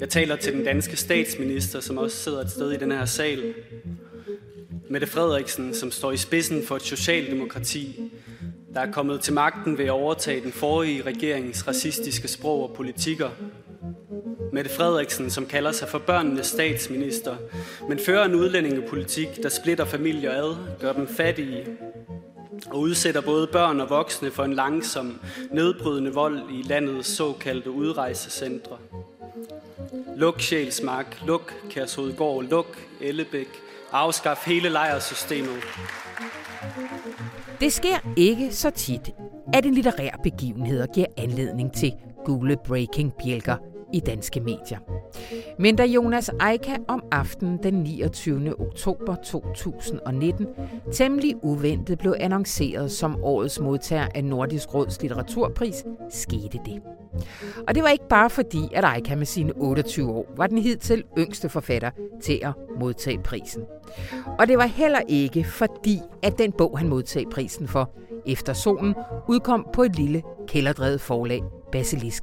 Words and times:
Jeg 0.00 0.08
taler 0.08 0.36
til 0.36 0.52
den 0.52 0.64
danske 0.64 0.96
statsminister, 0.96 1.80
som 1.80 1.98
også 1.98 2.16
sidder 2.16 2.40
et 2.40 2.50
sted 2.50 2.72
i 2.72 2.76
den 2.76 2.92
her 2.92 3.04
sal. 3.04 3.54
Mette 4.88 5.06
Frederiksen, 5.06 5.74
som 5.74 5.90
står 5.90 6.12
i 6.12 6.16
spidsen 6.16 6.62
for 6.62 6.76
et 6.76 6.82
socialdemokrati, 6.82 8.12
der 8.74 8.80
er 8.80 8.92
kommet 8.92 9.20
til 9.20 9.34
magten 9.34 9.78
ved 9.78 9.84
at 9.84 9.90
overtage 9.90 10.40
den 10.40 10.52
forrige 10.52 11.02
regerings 11.02 11.68
racistiske 11.68 12.28
sprog 12.28 12.70
og 12.70 12.76
politikker. 12.76 13.30
Mette 14.52 14.70
Frederiksen, 14.70 15.30
som 15.30 15.46
kalder 15.46 15.72
sig 15.72 15.88
for 15.88 15.98
børnenes 15.98 16.46
statsminister, 16.46 17.36
men 17.88 17.98
fører 17.98 18.24
en 18.24 18.34
udlændingepolitik, 18.34 19.28
der 19.42 19.48
splitter 19.48 19.84
familier 19.84 20.32
ad, 20.32 20.56
gør 20.80 20.92
dem 20.92 21.08
fattige, 21.08 21.66
og 22.70 22.80
udsætter 22.80 23.20
både 23.20 23.46
børn 23.46 23.80
og 23.80 23.90
voksne 23.90 24.30
for 24.30 24.44
en 24.44 24.54
langsom, 24.54 25.20
nedbrydende 25.50 26.14
vold 26.14 26.40
i 26.50 26.62
landets 26.62 27.08
såkaldte 27.08 27.70
udrejsecentre. 27.70 28.76
Luk 30.16 30.40
Sjælsmark, 30.40 31.22
luk 31.26 31.52
Kærshovedgård, 31.70 32.44
luk 32.44 32.78
Ellebæk, 33.00 33.48
afskaf 33.92 34.46
hele 34.46 34.68
lejersystemet. 34.68 35.62
Det 37.60 37.72
sker 37.72 38.12
ikke 38.16 38.52
så 38.52 38.70
tit, 38.70 39.10
at 39.54 39.66
en 39.66 39.74
litterær 39.74 40.20
begivenhed 40.22 40.86
giver 40.94 41.06
anledning 41.16 41.72
til 41.74 41.92
gule 42.24 42.56
breaking 42.66 43.12
bjælker 43.24 43.56
i 43.92 44.00
danske 44.00 44.40
medier. 44.40 44.78
Men 45.58 45.76
da 45.76 45.84
Jonas 45.84 46.30
Eika 46.50 46.76
om 46.88 47.02
aftenen 47.12 47.58
den 47.62 47.74
29. 47.74 48.60
oktober 48.60 49.14
2019 49.14 50.46
temmelig 50.92 51.34
uventet 51.42 51.98
blev 51.98 52.14
annonceret 52.20 52.90
som 52.90 53.16
årets 53.22 53.60
modtager 53.60 54.08
af 54.14 54.24
Nordisk 54.24 54.74
Råds 54.74 55.02
litteraturpris, 55.02 55.84
skete 56.10 56.58
det. 56.66 56.82
Og 57.68 57.74
det 57.74 57.82
var 57.82 57.88
ikke 57.88 58.08
bare 58.08 58.30
fordi, 58.30 58.60
at 58.72 58.84
Eika 58.96 59.16
med 59.16 59.26
sine 59.26 59.52
28 59.52 60.10
år 60.10 60.32
var 60.36 60.46
den 60.46 60.58
hidtil 60.58 61.04
yngste 61.18 61.48
forfatter 61.48 61.90
til 62.22 62.40
at 62.42 62.52
modtage 62.80 63.18
prisen. 63.18 63.62
Og 64.38 64.48
det 64.48 64.58
var 64.58 64.66
heller 64.66 65.00
ikke 65.08 65.44
fordi, 65.44 66.00
at 66.22 66.38
den 66.38 66.52
bog, 66.52 66.78
han 66.78 66.88
modtog 66.88 67.22
prisen 67.30 67.68
for, 67.68 67.90
Efter 68.26 68.52
solen, 68.52 68.94
udkom 69.28 69.66
på 69.72 69.82
et 69.82 69.96
lille 69.96 70.22
kælderdrevet 70.48 71.00
forlag, 71.00 71.42
Basilisk. 71.72 72.22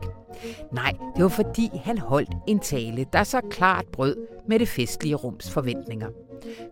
Nej, 0.71 0.93
det 1.15 1.23
var 1.23 1.29
fordi 1.29 1.69
han 1.83 1.97
holdt 1.97 2.29
en 2.47 2.59
tale, 2.59 3.05
der 3.13 3.23
så 3.23 3.41
klart 3.49 3.85
brød 3.91 4.15
med 4.47 4.59
det 4.59 4.67
festlige 4.67 5.15
rums 5.15 5.51
forventninger. 5.51 6.09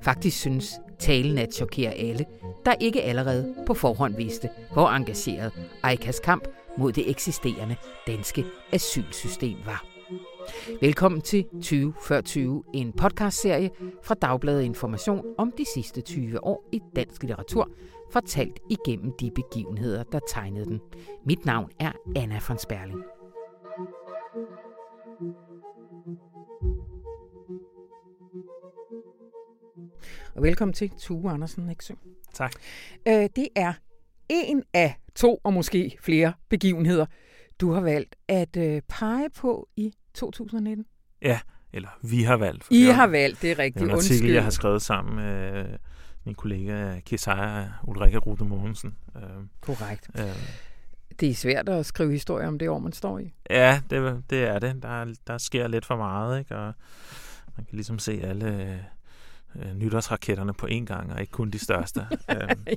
Faktisk 0.01 0.39
synes 0.39 0.79
talen 0.99 1.37
at 1.37 1.53
chokere 1.53 1.91
alle, 1.91 2.25
der 2.65 2.73
ikke 2.79 3.01
allerede 3.01 3.55
på 3.67 3.73
forhånd 3.73 4.15
vidste, 4.15 4.49
hvor 4.73 4.89
engageret 4.89 5.51
Eikas 5.89 6.19
kamp 6.19 6.47
mod 6.77 6.91
det 6.91 7.09
eksisterende 7.09 7.75
danske 8.07 8.45
asylsystem 8.71 9.57
var. 9.65 9.85
Velkommen 10.81 11.21
til 11.21 11.45
20 11.61 11.93
før 12.03 12.21
20, 12.21 12.63
en 12.73 12.93
podcastserie 12.93 13.69
fra 14.03 14.15
Dagbladet 14.15 14.63
Information 14.63 15.25
om 15.37 15.53
de 15.57 15.65
sidste 15.73 16.01
20 16.01 16.43
år 16.43 16.69
i 16.71 16.81
dansk 16.95 17.23
litteratur, 17.23 17.69
fortalt 18.11 18.59
igennem 18.69 19.11
de 19.19 19.31
begivenheder, 19.31 20.03
der 20.03 20.19
tegnede 20.29 20.65
den. 20.65 20.81
Mit 21.25 21.45
navn 21.45 21.69
er 21.79 21.91
Anna 22.15 22.39
von 22.47 22.57
Sperling. 22.57 23.03
Og 30.41 30.45
velkommen 30.45 30.73
til 30.73 30.91
Tue 30.99 31.31
Andersen 31.31 31.69
Eksø. 31.69 31.93
Tak. 32.33 32.51
Øh, 33.07 33.29
det 33.35 33.47
er 33.55 33.73
en 34.29 34.63
af 34.73 34.95
to 35.15 35.41
og 35.43 35.53
måske 35.53 35.97
flere 35.99 36.33
begivenheder, 36.49 37.05
du 37.59 37.71
har 37.71 37.81
valgt 37.81 38.15
at 38.27 38.57
øh, 38.57 38.81
pege 38.87 39.29
på 39.29 39.67
i 39.75 39.93
2019. 40.13 40.85
Ja, 41.21 41.39
eller 41.73 41.89
vi 42.01 42.23
har 42.23 42.37
valgt. 42.37 42.67
I 42.71 42.83
har 42.83 43.07
valgt, 43.07 43.41
det 43.41 43.51
er 43.51 43.59
rigtigt. 43.59 43.83
Det 43.83 43.89
er 43.89 43.93
en 43.93 43.99
artikel, 43.99 44.31
jeg 44.31 44.43
har 44.43 44.49
skrevet 44.49 44.81
sammen 44.81 45.15
med 45.15 45.65
min 46.25 46.35
kollega 46.35 46.99
Kesaja 46.99 47.67
Ulrike 47.87 48.17
Rute 48.17 48.43
Mogensen. 48.43 48.95
Øh, 49.15 49.21
Korrekt. 49.61 50.09
Øh, 50.19 50.25
det 51.19 51.29
er 51.29 51.35
svært 51.35 51.69
at 51.69 51.85
skrive 51.85 52.11
historie 52.11 52.47
om 52.47 52.59
det 52.59 52.69
år, 52.69 52.79
man 52.79 52.93
står 52.93 53.19
i. 53.19 53.33
Ja, 53.49 53.81
det, 53.89 54.23
det 54.29 54.43
er 54.43 54.59
det. 54.59 54.83
Der, 54.83 55.13
der 55.27 55.37
sker 55.37 55.67
lidt 55.67 55.85
for 55.85 55.95
meget, 55.95 56.39
ikke? 56.39 56.55
og 56.55 56.73
man 57.57 57.65
kan 57.65 57.75
ligesom 57.75 57.99
se 57.99 58.21
alle 58.23 58.81
øh, 59.55 59.73
nytårsraketterne 59.75 60.53
på 60.53 60.67
én 60.67 60.85
gang, 60.85 61.13
og 61.13 61.21
ikke 61.21 61.31
kun 61.31 61.49
de 61.49 61.59
største. 61.59 61.99
Øhm. 62.29 62.63
ja. 62.67 62.73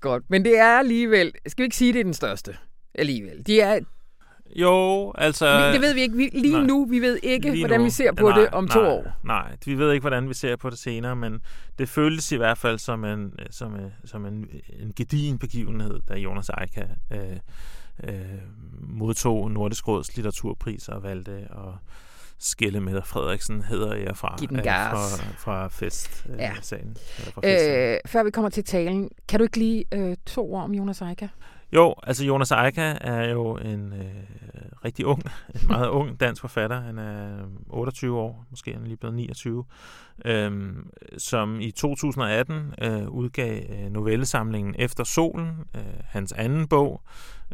Godt, 0.00 0.24
men 0.28 0.44
det 0.44 0.58
er 0.58 0.78
alligevel, 0.78 1.32
skal 1.46 1.62
vi 1.62 1.64
ikke 1.64 1.76
sige, 1.76 1.92
det 1.92 2.00
er 2.00 2.04
den 2.04 2.14
største 2.14 2.56
alligevel? 2.94 3.46
De 3.46 3.60
er, 3.60 3.80
jo, 4.56 5.12
altså... 5.18 5.72
Det 5.72 5.80
ved 5.80 5.94
vi 5.94 6.00
ikke. 6.00 6.16
Vi, 6.16 6.30
lige 6.32 6.52
nej, 6.52 6.66
nu, 6.66 6.84
vi 6.84 7.00
ved 7.00 7.18
ikke, 7.22 7.58
hvordan 7.58 7.80
nu, 7.80 7.84
vi 7.84 7.90
ser 7.90 8.12
på 8.12 8.28
nej, 8.28 8.38
det 8.38 8.48
om 8.48 8.68
to 8.68 8.80
nej, 8.80 8.90
år. 8.90 9.06
Nej, 9.24 9.56
vi 9.66 9.74
ved 9.74 9.92
ikke, 9.92 10.02
hvordan 10.02 10.28
vi 10.28 10.34
ser 10.34 10.56
på 10.56 10.70
det 10.70 10.78
senere, 10.78 11.16
men 11.16 11.40
det 11.78 11.88
føltes 11.88 12.32
i 12.32 12.36
hvert 12.36 12.58
fald 12.58 12.78
som 12.78 13.04
en, 13.04 13.32
som 13.50 13.74
en, 13.74 13.92
som 14.04 14.26
en, 14.26 14.48
en 14.68 14.92
gedigen 14.96 15.38
begivenhed, 15.38 16.00
da 16.08 16.14
Jonas 16.14 16.50
Eika 16.60 16.86
øh, 17.10 17.36
øh, 18.04 18.14
modtog 18.80 19.50
Nordisk 19.50 19.88
Råds 19.88 20.16
litteraturpris 20.16 20.88
og 20.88 21.02
valgte 21.02 21.32
at 21.32 21.74
skille 22.40 22.80
med 22.80 23.02
Frederiksen 23.02 23.62
hedder 23.62 23.94
jeg 23.94 24.16
fra, 24.16 24.38
øh, 24.42 24.58
fra, 24.58 25.26
fra 25.38 25.68
festsalen. 25.68 26.38
Ja. 26.38 26.52
Fra 27.34 27.94
øh, 27.94 27.98
før 28.06 28.22
vi 28.22 28.30
kommer 28.30 28.50
til 28.50 28.64
talen, 28.64 29.10
kan 29.28 29.38
du 29.38 29.42
ikke 29.42 29.58
lige 29.58 29.84
øh, 29.92 30.16
to 30.26 30.52
ord 30.52 30.64
om 30.64 30.74
Jonas 30.74 31.00
Eika? 31.00 31.28
Jo, 31.72 31.94
altså 32.02 32.24
Jonas 32.24 32.50
Eika 32.50 32.96
er 33.00 33.30
jo 33.30 33.56
en 33.56 33.92
øh, 33.92 34.04
rigtig 34.84 35.06
ung, 35.06 35.22
en 35.54 35.68
meget 35.68 35.88
ung 35.88 36.20
dansk 36.20 36.40
forfatter. 36.40 36.80
Han 36.80 36.98
er 36.98 37.48
28 37.68 38.18
år, 38.18 38.46
måske 38.50 38.72
han 38.72 38.82
er 38.82 38.86
lige 38.86 38.96
blevet 38.96 39.16
29, 39.16 39.64
øh, 40.24 40.72
som 41.18 41.60
i 41.60 41.70
2018 41.70 42.74
øh, 42.82 43.08
udgav 43.08 43.62
øh, 43.70 43.90
novellesamlingen 43.90 44.74
Efter 44.78 45.04
solen, 45.04 45.50
øh, 45.74 45.82
hans 46.04 46.32
anden 46.32 46.68
bog, 46.68 47.02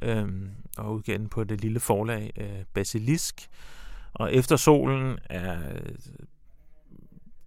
øh, 0.03 0.27
og 0.79 0.95
udgav 0.95 1.19
den 1.19 1.29
på 1.29 1.45
det 1.45 1.61
lille 1.61 1.81
forlag 1.81 2.33
øh, 2.37 2.65
Basilisk. 2.75 3.49
Og 4.19 4.35
Efter 4.35 4.57
solen 4.57 5.19
er 5.25 5.59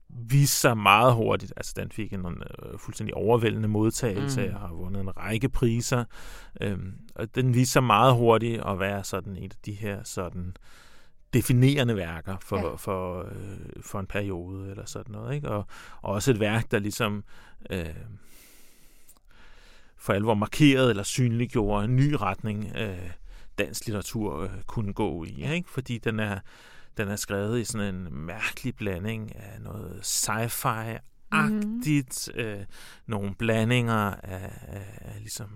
viste 0.10 0.58
sig 0.58 0.78
meget 0.78 1.14
hurtigt. 1.14 1.54
Altså, 1.58 1.74
den 1.76 1.92
fik 1.92 2.14
en 2.14 2.26
uh, 2.26 2.34
fuldstændig 2.80 3.14
overvældende 3.16 3.68
modtagelse 3.68 4.48
mm. 4.48 4.54
og 4.54 4.60
har 4.60 4.74
vundet 4.74 5.02
en 5.02 5.18
række 5.18 5.50
priser. 5.50 6.04
Øhm, 6.62 6.94
og 7.16 7.36
den 7.36 7.54
viste 7.54 7.74
sig 7.74 7.84
meget 7.84 8.16
hurtigt 8.16 8.62
at 8.66 8.80
være 8.80 9.04
sådan 9.04 9.36
et 9.36 9.54
af 9.54 9.60
de 9.66 9.74
her 9.74 10.04
sådan 10.04 10.56
definerende 11.34 11.96
værker 11.96 12.38
for, 12.42 12.58
ja. 12.58 12.76
for, 12.76 13.20
øh, 13.20 13.84
for 13.84 14.00
en 14.00 14.08
periode 14.08 14.70
eller 14.70 14.86
sådan 14.86 15.12
noget. 15.12 15.36
Ikke? 15.36 15.50
Og, 15.50 15.66
og 16.02 16.14
også 16.14 16.32
et 16.32 16.40
værk, 16.40 16.72
der 16.72 16.80
ligesom 16.80 17.24
øh, 17.70 17.86
for 19.98 20.14
alvor 20.14 20.34
markerede 20.34 20.90
eller 20.90 21.04
synliggjorde 21.04 21.86
en 21.86 21.96
ny 21.96 22.14
retning, 22.14 22.72
øh, 22.78 23.10
dansk 23.60 23.86
litteratur 23.86 24.44
øh, 24.44 24.50
kunne 24.68 24.94
gå 24.94 25.24
i. 25.24 25.54
Ikke? 25.54 25.70
Fordi 25.70 25.98
den 25.98 26.20
er 26.20 26.40
den 27.00 27.08
er 27.08 27.16
skrevet 27.16 27.60
i 27.60 27.64
sådan 27.64 27.96
en 27.96 28.08
mærkelig 28.12 28.76
blanding 28.76 29.36
af 29.36 29.62
noget 29.62 30.00
sci-fi-agtigt, 30.02 32.30
mm. 32.36 32.42
øh, 32.42 32.66
nogle 33.08 33.36
blandinger 33.36 34.14
af, 34.24 34.52
af, 34.68 35.00
af 35.02 35.16
ligesom 35.20 35.50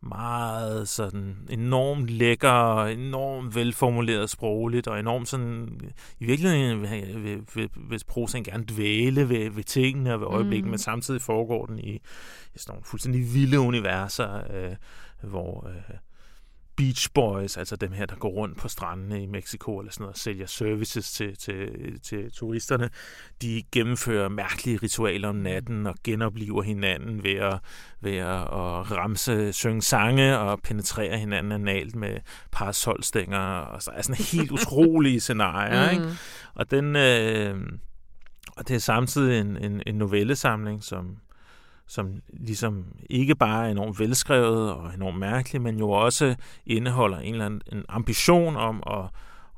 meget 0.00 0.88
sådan 0.88 1.36
enormt 1.50 2.10
lækker, 2.10 2.84
enormt 2.84 3.54
velformuleret 3.54 4.30
sprogligt, 4.30 4.86
og 4.86 5.00
enormt 5.00 5.28
sådan, 5.28 5.80
i 6.20 6.24
virkeligheden 6.24 6.82
vil, 6.82 7.24
vil, 7.24 7.40
vil, 7.54 7.70
vil 7.90 8.00
prosaen 8.08 8.44
gerne 8.44 8.64
dvæle 8.64 9.28
ved, 9.28 9.50
ved 9.50 9.64
tingene 9.64 10.14
og 10.14 10.20
ved 10.20 10.26
øjeblikket, 10.26 10.64
mm. 10.64 10.70
men 10.70 10.78
samtidig 10.78 11.22
foregår 11.22 11.66
den 11.66 11.78
i, 11.78 11.94
i 12.54 12.56
sådan 12.56 12.72
nogle 12.72 12.84
fuldstændig 12.84 13.34
vilde 13.34 13.60
universer, 13.60 14.40
øh, 14.54 14.76
hvor 15.22 15.68
øh, 15.68 15.96
Beach 16.78 17.12
Boys, 17.14 17.56
altså 17.56 17.76
dem 17.76 17.92
her, 17.92 18.06
der 18.06 18.16
går 18.16 18.28
rundt 18.28 18.58
på 18.58 18.68
strandene 18.68 19.22
i 19.22 19.26
Mexico 19.26 19.78
eller 19.78 19.92
sådan 19.92 20.02
noget, 20.02 20.14
og 20.14 20.18
sælger 20.18 20.46
services 20.46 21.12
til, 21.12 21.36
til, 21.36 21.70
til 22.02 22.32
turisterne, 22.32 22.90
de 23.42 23.62
gennemfører 23.72 24.28
mærkelige 24.28 24.78
ritualer 24.82 25.28
om 25.28 25.34
natten 25.34 25.86
og 25.86 25.94
genopliver 26.04 26.62
hinanden 26.62 27.24
ved 27.24 27.34
at, 27.34 27.58
ved 28.00 28.16
at, 28.16 28.40
at 28.40 28.90
ramse, 28.90 29.52
synge 29.52 29.82
sange 29.82 30.38
og 30.38 30.60
penetrere 30.62 31.18
hinanden 31.18 31.52
analt 31.52 31.96
med 31.96 32.16
parasolstænger. 32.52 33.38
Og 33.38 33.82
så 33.82 33.90
er 33.90 34.02
sådan 34.02 34.24
helt 34.38 34.50
utrolige 34.50 35.20
scenarier. 35.20 35.92
Mm. 35.92 35.98
Ikke? 35.98 36.18
Og, 36.54 36.70
den, 36.70 36.96
øh, 36.96 37.60
og 38.56 38.68
det 38.68 38.76
er 38.76 38.80
samtidig 38.80 39.40
en, 39.40 39.56
en, 39.56 39.82
en 39.86 39.94
novellesamling, 39.94 40.84
som 40.84 41.16
som 41.88 42.22
ligesom 42.32 42.86
ikke 43.10 43.34
bare 43.34 43.66
er 43.66 43.70
enormt 43.70 44.00
velskrevet 44.00 44.72
og 44.72 44.94
enormt 44.94 45.18
mærkelig, 45.18 45.62
men 45.62 45.78
jo 45.78 45.90
også 45.90 46.34
indeholder 46.66 47.18
en 47.18 47.32
eller 47.32 47.46
anden 47.46 47.62
en 47.72 47.84
ambition 47.88 48.56
om 48.56 48.82
at, 48.86 49.04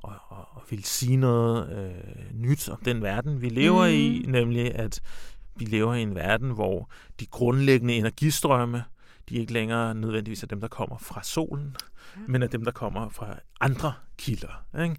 at, 0.04 0.10
at, 0.30 0.38
at 0.56 0.62
ville 0.70 0.84
sige 0.84 1.16
noget 1.16 1.72
øh, 1.72 2.34
nyt 2.34 2.68
om 2.68 2.78
den 2.84 3.02
verden, 3.02 3.42
vi 3.42 3.48
lever 3.48 3.86
mm. 3.86 3.94
i, 3.94 4.24
nemlig 4.28 4.74
at 4.74 5.00
vi 5.56 5.64
lever 5.64 5.94
i 5.94 6.02
en 6.02 6.14
verden, 6.14 6.50
hvor 6.50 6.90
de 7.20 7.26
grundlæggende 7.26 7.94
energistrømme, 7.94 8.84
de 9.28 9.34
ikke 9.34 9.52
længere 9.52 9.94
nødvendigvis 9.94 10.42
er 10.42 10.46
dem, 10.46 10.60
der 10.60 10.68
kommer 10.68 10.98
fra 10.98 11.22
solen, 11.22 11.76
ja. 12.16 12.22
men 12.28 12.42
af 12.42 12.50
dem, 12.50 12.64
der 12.64 12.72
kommer 12.72 13.08
fra 13.08 13.36
andre 13.60 13.92
kilder. 14.20 14.64
Ikke? 14.82 14.96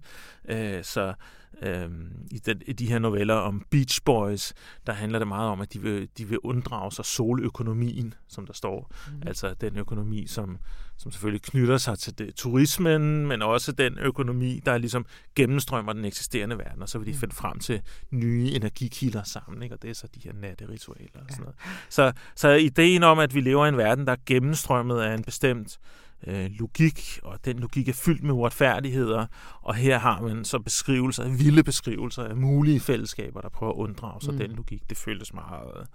Øh, 0.76 0.84
så 0.84 1.14
øh, 1.62 1.90
i, 2.30 2.38
den, 2.38 2.62
i 2.66 2.72
de 2.72 2.86
her 2.86 2.98
noveller 2.98 3.34
om 3.34 3.66
Beach 3.70 4.00
Boys, 4.04 4.52
der 4.86 4.92
handler 4.92 5.18
det 5.18 5.28
meget 5.28 5.50
om, 5.50 5.60
at 5.60 5.72
de 5.72 5.80
vil, 5.80 6.08
de 6.18 6.28
vil 6.28 6.38
unddrage 6.38 6.92
sig 6.92 7.04
soløkonomien, 7.04 8.14
som 8.28 8.46
der 8.46 8.52
står. 8.52 8.92
Mm. 9.06 9.22
Altså 9.26 9.54
den 9.54 9.76
økonomi, 9.76 10.26
som, 10.26 10.58
som 10.96 11.12
selvfølgelig 11.12 11.42
knytter 11.42 11.78
sig 11.78 11.98
til 11.98 12.18
det, 12.18 12.34
turismen, 12.34 13.26
men 13.26 13.42
også 13.42 13.72
den 13.72 13.98
økonomi, 13.98 14.60
der 14.66 14.78
ligesom 14.78 15.06
gennemstrømmer 15.34 15.92
den 15.92 16.04
eksisterende 16.04 16.58
verden, 16.58 16.82
og 16.82 16.88
så 16.88 16.98
vil 16.98 17.06
de 17.06 17.12
mm. 17.12 17.18
finde 17.18 17.34
frem 17.34 17.58
til 17.58 17.80
nye 18.10 18.50
energikilder 18.54 19.22
sammen, 19.22 19.62
ikke? 19.62 19.74
og 19.74 19.82
det 19.82 19.90
er 19.90 19.94
så 19.94 20.06
de 20.14 20.20
her 20.24 20.32
natteritualer 20.32 21.20
og 21.20 21.26
sådan 21.30 21.42
noget. 21.42 21.56
Så, 21.88 22.12
så 22.36 22.48
ideen 22.48 23.02
om, 23.02 23.18
at 23.18 23.34
vi 23.34 23.40
lever 23.40 23.66
i 23.66 23.68
en 23.68 23.76
verden, 23.76 24.06
der 24.06 24.12
er 24.12 24.22
gennemstrømmet 24.26 25.00
af 25.00 25.14
en 25.14 25.24
bestemt 25.24 25.78
øh, 26.26 26.50
logik, 26.50 27.18
og 27.22 27.38
den 27.44 27.58
logik 27.58 27.88
er 27.88 27.92
fyldt 27.92 28.22
med 28.22 28.30
uretfærdigheder, 28.34 29.26
og 29.60 29.74
her 29.74 29.98
har 29.98 30.20
man 30.20 30.44
så 30.44 30.58
beskrivelser, 30.58 31.28
vilde 31.28 31.62
beskrivelser 31.62 32.24
af 32.24 32.36
mulige 32.36 32.80
fællesskaber, 32.80 33.40
der 33.40 33.48
prøver 33.48 33.72
at 33.72 33.76
unddrage 33.76 34.20
sig 34.20 34.32
mm. 34.32 34.38
den 34.38 34.50
logik. 34.50 34.82
Det 34.90 34.98
føltes 34.98 35.34
meget 35.34 35.86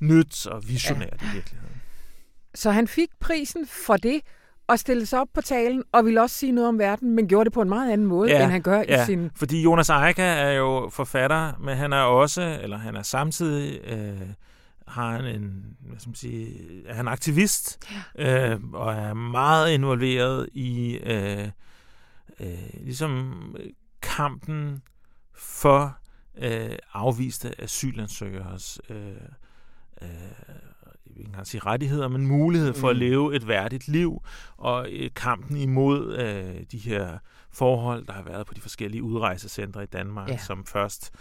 nyt 0.00 0.46
og 0.46 0.68
visionært 0.68 1.22
ja. 1.22 1.30
i 1.30 1.34
virkeligheden. 1.34 1.76
Så 2.54 2.70
han 2.70 2.88
fik 2.88 3.08
prisen 3.20 3.66
for 3.86 3.96
det, 3.96 4.20
og 4.68 4.78
stille 4.78 5.06
sig 5.06 5.20
op 5.20 5.28
på 5.34 5.40
talen, 5.40 5.82
og 5.92 6.04
ville 6.04 6.22
også 6.22 6.36
sige 6.36 6.52
noget 6.52 6.68
om 6.68 6.78
verden, 6.78 7.10
men 7.10 7.28
gjorde 7.28 7.44
det 7.44 7.52
på 7.52 7.62
en 7.62 7.68
meget 7.68 7.92
anden 7.92 8.06
måde, 8.06 8.30
ja, 8.30 8.42
end 8.42 8.50
han 8.50 8.62
gør 8.62 8.82
ja, 8.88 9.02
i 9.02 9.06
sin... 9.06 9.30
fordi 9.36 9.62
Jonas 9.62 9.88
Eika 9.88 10.22
er 10.22 10.50
jo 10.52 10.88
forfatter, 10.92 11.52
men 11.60 11.76
han 11.76 11.92
er 11.92 12.00
også, 12.00 12.58
eller 12.62 12.78
han 12.78 12.96
er 12.96 13.02
samtidig... 13.02 13.80
Øh, 13.84 14.20
har 14.86 15.12
han 15.12 15.24
en, 15.24 15.76
hvad 15.80 15.98
skal 15.98 16.08
man 16.08 16.14
sige, 16.14 16.58
er 16.86 16.94
han 16.94 17.08
aktivist, 17.08 17.90
ja. 18.18 18.52
øh, 18.52 18.60
og 18.72 18.94
er 18.94 19.14
meget 19.14 19.72
involveret 19.72 20.48
i 20.52 20.96
øh, 20.96 21.48
øh, 22.40 22.48
ligesom 22.80 23.56
kampen 24.02 24.82
for 25.34 25.98
øh, 26.38 26.76
afviste 26.92 27.60
asylansøgers 27.60 28.80
øh, 28.90 29.12
øh, 30.02 30.08
jeg 31.16 31.26
kan 31.34 31.44
sige 31.44 31.60
rettigheder, 31.66 32.08
men 32.08 32.26
mulighed 32.26 32.74
for 32.74 32.86
mm. 32.86 32.90
at 32.90 32.96
leve 32.96 33.36
et 33.36 33.48
værdigt 33.48 33.88
liv, 33.88 34.22
og 34.56 34.88
øh, 34.92 35.10
kampen 35.14 35.56
imod 35.56 36.16
øh, 36.16 36.62
de 36.72 36.78
her 36.78 37.18
forhold, 37.50 38.06
der 38.06 38.12
har 38.12 38.22
været 38.22 38.46
på 38.46 38.54
de 38.54 38.60
forskellige 38.60 39.02
udrejsecentre 39.02 39.82
i 39.82 39.86
Danmark, 39.86 40.28
ja. 40.28 40.38
som 40.38 40.64
først 40.64 41.10
øh, 41.14 41.18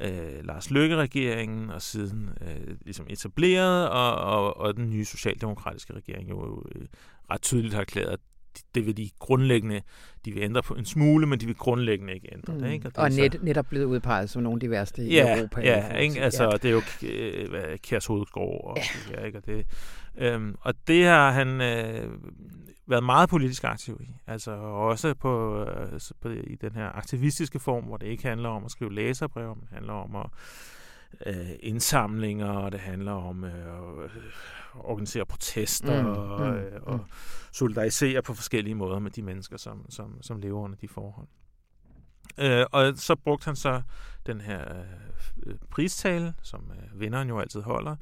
Øh, 0.00 0.44
Lars 0.44 0.70
Løkke-regeringen, 0.70 1.70
og 1.70 1.82
siden 1.82 2.28
øh, 2.40 2.76
ligesom 2.84 3.06
etableret, 3.08 3.88
og, 3.88 4.14
og, 4.14 4.56
og 4.56 4.76
den 4.76 4.90
nye 4.90 5.04
socialdemokratiske 5.04 5.92
regering 5.92 6.30
jo 6.30 6.62
øh, 6.74 6.86
ret 7.30 7.42
tydeligt 7.42 7.74
har 7.74 7.80
erklæret, 7.80 8.20
det 8.74 8.86
vil 8.86 8.96
de 8.96 9.10
grundlæggende, 9.18 9.82
de 10.24 10.32
vil 10.32 10.42
ændre 10.42 10.62
på 10.62 10.74
en 10.74 10.84
smule, 10.84 11.26
men 11.26 11.40
de 11.40 11.46
vil 11.46 11.54
grundlæggende 11.54 12.14
ikke 12.14 12.28
ændre 12.32 12.52
mm. 12.52 12.60
det. 12.60 12.72
Ikke? 12.72 12.86
Og, 12.86 12.92
det 12.92 12.98
og 12.98 13.10
net, 13.10 13.32
så... 13.32 13.38
netop 13.42 13.66
blevet 13.66 13.84
udpeget 13.84 14.30
som 14.30 14.42
nogle 14.42 14.56
af 14.56 14.60
de 14.60 14.70
værste 14.70 15.02
i 15.02 15.14
ja, 15.14 15.38
Europa. 15.38 15.60
Ja, 15.60 15.96
ikke? 15.96 16.20
Altså, 16.20 16.44
ja. 16.44 16.50
det 16.50 16.64
er 16.64 16.70
jo 16.70 16.82
øh, 17.08 17.78
Kærs 17.78 18.06
Hovedskov 18.06 18.60
og, 18.64 18.76
ja. 18.76 19.20
Ja, 19.20 19.26
ikke? 19.26 19.38
og 19.38 19.46
det. 19.46 19.66
Øhm, 20.18 20.56
og 20.60 20.74
det 20.86 21.04
har 21.04 21.30
han 21.30 21.60
øh, 21.60 22.10
været 22.86 23.04
meget 23.04 23.28
politisk 23.28 23.64
aktiv 23.64 24.00
i. 24.00 24.08
Altså 24.26 24.50
også 24.60 25.14
på, 25.14 25.64
øh, 25.64 26.00
på, 26.20 26.28
i 26.28 26.54
den 26.60 26.72
her 26.74 26.96
aktivistiske 26.96 27.58
form, 27.58 27.84
hvor 27.84 27.96
det 27.96 28.06
ikke 28.06 28.28
handler 28.28 28.48
om 28.48 28.64
at 28.64 28.70
skrive 28.70 28.94
læserbrev, 28.94 29.56
men 29.56 29.68
handler 29.72 29.92
om 29.92 30.16
at 30.16 30.26
øh, 31.26 31.50
indsamlinger, 31.60 32.48
og 32.48 32.72
det 32.72 32.80
handler 32.80 33.12
om 33.12 33.44
øh, 33.44 34.04
at 34.04 34.10
organisere 34.74 35.26
protester 35.26 36.02
mm, 36.02 36.08
og, 36.08 36.40
mm, 36.40 36.56
øh, 36.56 36.82
og 36.82 36.96
mm. 36.96 37.04
solidarisere 37.52 38.22
på 38.22 38.34
forskellige 38.34 38.74
måder 38.74 38.98
med 38.98 39.10
de 39.10 39.22
mennesker, 39.22 39.56
som, 39.56 39.90
som, 39.90 40.22
som 40.22 40.38
lever 40.38 40.60
under 40.60 40.76
de 40.76 40.88
forhold. 40.88 41.26
Øh, 42.38 42.66
og 42.72 42.92
så 42.96 43.14
brugte 43.16 43.44
han 43.44 43.56
så 43.56 43.82
den 44.26 44.40
her 44.40 44.78
øh, 45.46 45.54
pristale, 45.70 46.34
som 46.42 46.70
øh, 46.70 47.00
vinderen 47.00 47.28
jo 47.28 47.40
altid 47.40 47.60
holder, 47.60 47.96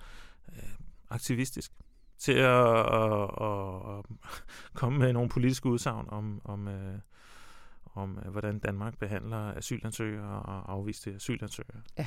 øh, 0.48 0.70
aktivistisk, 1.10 1.72
til 2.18 2.32
at, 2.32 2.66
at, 2.76 3.30
at, 3.40 3.98
at 3.98 4.04
komme 4.74 4.98
med 4.98 5.12
nogle 5.12 5.28
politiske 5.28 5.68
udsagn 5.68 6.06
om, 6.08 6.40
om, 6.44 6.68
øh, 6.68 6.98
om 7.94 8.18
øh, 8.24 8.30
hvordan 8.30 8.58
Danmark 8.58 8.98
behandler 8.98 9.54
asylansøgere 9.54 10.42
og 10.42 10.72
afviste 10.72 11.14
asylansøgere. 11.14 11.80
Ja. 11.98 12.06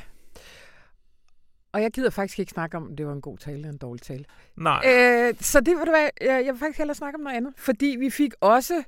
Og 1.75 1.81
jeg 1.81 1.91
gider 1.91 2.09
faktisk 2.09 2.39
ikke 2.39 2.51
snakke 2.51 2.77
om, 2.77 2.83
om 2.83 2.95
det 2.95 3.07
var 3.07 3.13
en 3.13 3.21
god 3.21 3.37
tale 3.37 3.55
eller 3.55 3.69
en 3.69 3.77
dårlig 3.77 4.01
tale. 4.01 4.25
Nej. 4.57 4.81
Øh, 4.85 5.33
så 5.39 5.59
det 5.59 5.77
vil 5.77 5.91
være, 5.91 6.09
jeg, 6.21 6.45
jeg 6.45 6.53
vil 6.53 6.59
faktisk 6.59 6.77
hellere 6.77 6.95
snakke 6.95 7.17
om 7.17 7.23
noget 7.23 7.37
andet. 7.37 7.53
Fordi 7.57 7.95
vi 7.99 8.09
fik 8.09 8.33
også 8.41 8.83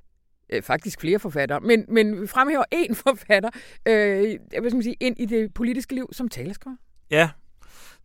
øh, 0.49 0.63
faktisk 0.63 1.01
flere 1.01 1.19
forfattere, 1.19 1.59
men, 1.59 1.85
men 1.87 2.21
vi 2.21 2.27
fremhæver 2.27 2.63
én 2.75 2.93
forfatter 3.05 3.49
øh, 3.85 4.39
jeg 4.53 4.63
vil 4.63 4.83
sige, 4.83 4.95
ind 4.99 5.15
i 5.19 5.25
det 5.25 5.53
politiske 5.53 5.95
liv 5.95 6.09
som 6.11 6.29
taleskriver. 6.29 6.77
Ja, 7.09 7.29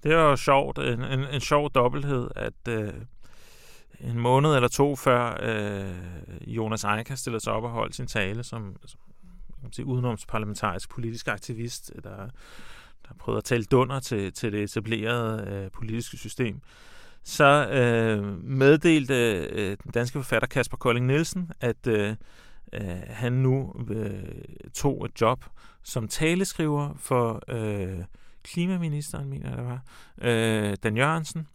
det 0.02 0.12
er 0.12 0.16
jo 0.16 0.36
sjovt. 0.36 0.78
En, 0.78 1.04
en, 1.04 1.20
en 1.32 1.40
sjov 1.40 1.70
dobbelthed, 1.74 2.28
at 2.36 2.68
øh, 2.68 2.92
en 4.00 4.18
måned 4.18 4.54
eller 4.54 4.68
to 4.68 4.96
før 4.96 5.38
øh, 5.42 6.54
Jonas 6.56 6.84
Eika 6.84 7.14
stillede 7.14 7.44
sig 7.44 7.52
op 7.52 7.64
og 7.64 7.70
holdt 7.70 7.94
sin 7.94 8.06
tale 8.06 8.42
som, 8.42 8.76
som 8.86 9.00
sige, 9.72 9.86
udenomsparlamentarisk 9.86 10.90
politisk 10.90 11.28
aktivist, 11.28 11.92
der 12.04 12.28
der 13.08 13.14
prøvede 13.18 13.38
at 13.38 13.44
tale 13.44 13.64
dunder 13.64 14.00
til, 14.00 14.32
til 14.32 14.52
det 14.52 14.62
etablerede 14.62 15.50
øh, 15.50 15.70
politiske 15.70 16.16
system, 16.16 16.60
så 17.24 17.68
øh, 17.68 18.44
meddelte 18.44 19.14
øh, 19.52 19.76
den 19.84 19.90
danske 19.94 20.18
forfatter 20.18 20.48
Kasper 20.48 20.76
Kolding 20.76 21.06
Nielsen, 21.06 21.50
at 21.60 21.86
øh, 21.86 22.14
øh 22.72 22.82
han 23.06 23.32
nu 23.32 23.74
øh, 23.90 24.24
tog 24.74 25.04
et 25.04 25.20
job 25.20 25.44
som 25.82 26.08
taleskriver 26.08 26.94
for 26.96 27.42
øh, 27.48 28.04
klimaministeren, 28.42 29.28
mener 29.28 29.48
jeg 29.48 29.58
det 29.58 29.66
var, 29.66 29.82
øh, 30.22 30.76
Dan 30.82 30.96
Jørgensen, 30.96 31.48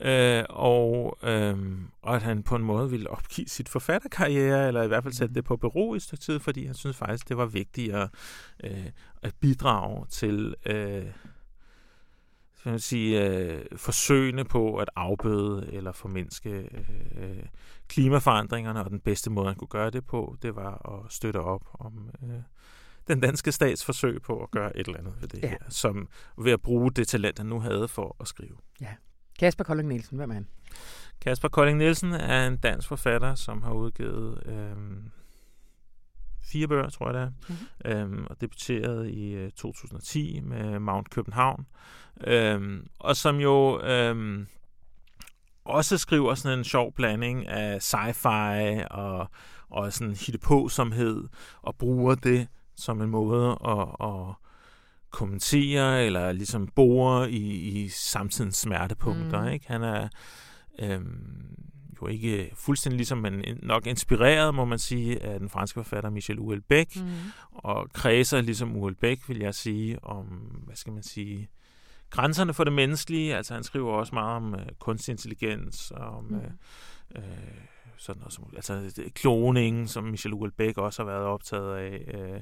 øh, 0.00 0.44
og, 0.48 1.18
øh, 1.22 1.56
og 2.04 2.16
at 2.16 2.22
han 2.22 2.42
på 2.42 2.56
en 2.56 2.64
måde 2.64 2.90
ville 2.90 3.10
opgive 3.10 3.48
sit 3.48 3.68
forfatterkarriere, 3.68 4.68
eller 4.68 4.82
i 4.82 4.86
hvert 4.86 5.02
fald 5.02 5.14
sætte 5.14 5.30
mhm. 5.30 5.34
det 5.34 5.44
på 5.44 5.56
bero 5.56 5.94
i 5.94 6.00
stykke 6.00 6.22
tid, 6.22 6.40
fordi 6.40 6.66
han 6.66 6.74
synes 6.74 6.96
faktisk, 6.96 7.28
det 7.28 7.36
var 7.36 7.46
vigtigere 7.46 8.08
øh, 8.64 8.86
at 9.22 9.34
bidrage 9.40 10.06
til 10.10 10.54
øh, 10.66 11.06
skal 12.64 12.70
man 12.70 12.80
sige, 12.80 13.28
øh, 13.28 13.64
forsøgene 13.76 14.44
på 14.44 14.76
at 14.76 14.90
afbøde 14.96 15.68
eller 15.72 15.92
formindske 15.92 16.50
øh, 16.50 17.46
klimaforandringerne, 17.88 18.84
og 18.84 18.90
den 18.90 19.00
bedste 19.00 19.30
måde, 19.30 19.46
han 19.46 19.56
kunne 19.56 19.68
gøre 19.68 19.90
det 19.90 20.06
på, 20.06 20.36
det 20.42 20.56
var 20.56 21.04
at 21.04 21.12
støtte 21.12 21.38
op 21.38 21.66
om 21.72 22.10
øh, 22.22 22.30
den 23.08 23.20
danske 23.20 23.52
stats 23.52 23.84
forsøg 23.84 24.22
på 24.22 24.42
at 24.42 24.50
gøre 24.50 24.76
et 24.76 24.86
eller 24.86 24.98
andet 24.98 25.14
ved 25.20 25.28
det 25.28 25.42
ja. 25.42 25.48
her, 25.48 25.58
som 25.68 26.08
ved 26.38 26.52
at 26.52 26.60
bruge 26.60 26.90
det 26.90 27.08
talent, 27.08 27.38
han 27.38 27.46
nu 27.46 27.60
havde 27.60 27.88
for 27.88 28.16
at 28.20 28.28
skrive. 28.28 28.56
Ja. 28.80 28.94
Kasper 29.38 29.64
Kolding 29.64 29.88
Nielsen, 29.88 30.16
hvem 30.16 30.30
er 30.30 30.34
han? 30.34 30.46
Kasper 31.20 31.48
Kolding 31.48 31.78
Nielsen 31.78 32.12
er 32.12 32.46
en 32.46 32.56
dansk 32.56 32.88
forfatter, 32.88 33.34
som 33.34 33.62
har 33.62 33.72
udgivet 33.72 34.42
øh, 34.46 34.76
fire 36.44 36.68
bøger, 36.68 36.88
tror 36.88 37.06
jeg 37.06 37.14
det 37.14 37.22
er, 37.22 37.30
mm-hmm. 37.48 38.14
øhm, 38.14 38.26
og 38.30 38.40
debuterede 38.40 39.12
i 39.12 39.32
øh, 39.32 39.50
2010 39.50 40.40
med 40.40 40.78
Mount 40.78 41.10
København, 41.10 41.66
øhm, 42.26 42.86
og 42.98 43.16
som 43.16 43.36
jo 43.36 43.80
øhm, 43.80 44.46
også 45.64 45.98
skriver 45.98 46.34
sådan 46.34 46.58
en 46.58 46.64
sjov 46.64 46.92
blanding 46.92 47.48
af 47.48 47.78
sci-fi 47.78 48.86
og, 48.90 49.28
og 49.70 49.92
sådan 49.92 50.14
hittepåsomhed, 50.14 51.28
og 51.62 51.76
bruger 51.76 52.14
det 52.14 52.48
som 52.76 53.02
en 53.02 53.10
måde 53.10 53.58
at, 53.64 54.08
at 54.08 54.34
kommentere 55.10 56.04
eller 56.04 56.32
ligesom 56.32 56.66
bore 56.66 57.30
i, 57.30 57.52
i 57.52 57.88
samtidens 57.88 58.56
smertepunkter. 58.56 59.42
Mm. 59.42 59.48
Ikke? 59.48 59.66
Han 59.68 59.82
er 59.82 60.08
øhm, 60.78 61.44
jo 62.02 62.06
ikke 62.06 62.50
fuldstændig 62.54 62.96
ligesom, 62.96 63.18
men 63.18 63.44
nok 63.62 63.86
inspireret, 63.86 64.54
må 64.54 64.64
man 64.64 64.78
sige, 64.78 65.22
af 65.22 65.38
den 65.40 65.48
franske 65.48 65.74
forfatter 65.74 66.10
Michel 66.10 66.38
Houellebecq, 66.38 66.96
mm. 66.96 67.08
og 67.52 67.90
kredser 67.92 68.40
ligesom 68.40 68.70
Houellebecq, 68.70 69.28
vil 69.28 69.38
jeg 69.38 69.54
sige, 69.54 70.04
om, 70.04 70.26
hvad 70.66 70.76
skal 70.76 70.92
man 70.92 71.02
sige, 71.02 71.48
grænserne 72.10 72.54
for 72.54 72.64
det 72.64 72.72
menneskelige. 72.72 73.36
Altså 73.36 73.54
han 73.54 73.64
skriver 73.64 73.92
også 73.92 74.14
meget 74.14 74.36
om 74.36 74.54
uh, 74.54 74.60
kunstig 74.78 75.12
intelligens, 75.12 75.90
og 75.90 76.06
om 76.06 76.24
mm. 76.24 76.36
uh, 77.16 77.22
sådan 77.96 78.20
noget 78.20 78.32
som, 78.32 78.44
altså 78.56 79.02
kloning, 79.14 79.90
som 79.90 80.04
Michel 80.04 80.32
Houellebecq 80.32 80.78
også 80.78 81.02
har 81.02 81.10
været 81.10 81.24
optaget 81.24 81.76
af, 81.76 82.14
øh, 82.14 82.40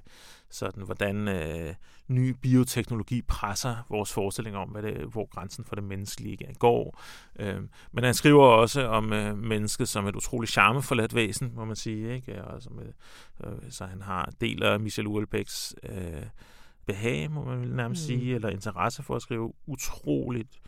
sådan 0.51 0.83
hvordan 0.83 1.29
øh, 1.29 1.75
ny 2.09 2.29
bioteknologi 2.43 3.23
presser 3.23 3.87
vores 3.91 4.13
forestilling 4.13 4.57
om, 4.57 4.69
hvad 4.69 4.83
det, 4.83 4.97
hvor 5.13 5.27
grænsen 5.31 5.65
for 5.65 5.75
det 5.75 5.85
menneskelige 5.85 6.55
går. 6.59 7.01
Øh, 7.39 7.61
men 7.93 8.05
han 8.05 8.15
skriver 8.15 8.45
også 8.45 8.87
om 8.87 9.13
øh, 9.13 9.39
mennesket 9.39 9.89
som 9.89 10.07
et 10.07 10.17
utroligt 10.17 10.53
charmeforladt 10.53 11.15
væsen, 11.15 11.53
må 11.55 11.65
man 11.65 11.77
sige, 11.77 12.15
ikke? 12.15 12.45
Og 12.45 12.63
som, 12.63 12.81
øh, 13.45 13.53
så 13.71 13.85
han 13.85 14.03
har 14.03 14.33
deler 14.41 14.79
Michel 14.79 15.07
Houellebecqs 15.07 15.75
øh, 15.89 16.23
behag, 16.87 17.31
må 17.31 17.45
man 17.45 17.59
nærmest 17.59 18.03
mm. 18.03 18.07
sige, 18.07 18.35
eller 18.35 18.49
interesse 18.49 19.03
for 19.03 19.17
at 19.17 19.23
skrive 19.23 19.53
utroligt 19.67 20.61